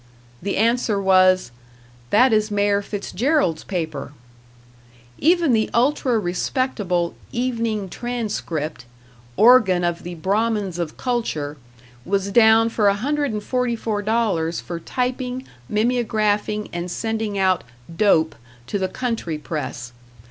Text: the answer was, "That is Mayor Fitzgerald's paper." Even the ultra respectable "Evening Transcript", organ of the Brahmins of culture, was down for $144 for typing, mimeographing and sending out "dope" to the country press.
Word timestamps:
the 0.41 0.57
answer 0.57 0.99
was, 0.99 1.51
"That 2.09 2.33
is 2.33 2.49
Mayor 2.49 2.81
Fitzgerald's 2.81 3.63
paper." 3.63 4.13
Even 5.19 5.53
the 5.53 5.69
ultra 5.75 6.17
respectable 6.17 7.13
"Evening 7.31 7.87
Transcript", 7.87 8.85
organ 9.37 9.83
of 9.83 10.01
the 10.01 10.15
Brahmins 10.15 10.79
of 10.79 10.97
culture, 10.97 11.55
was 12.03 12.31
down 12.31 12.69
for 12.69 12.85
$144 12.87 14.59
for 14.63 14.79
typing, 14.79 15.45
mimeographing 15.69 16.67
and 16.73 16.89
sending 16.89 17.37
out 17.37 17.63
"dope" 17.95 18.33
to 18.65 18.79
the 18.79 18.87
country 18.89 19.37
press. 19.37 19.93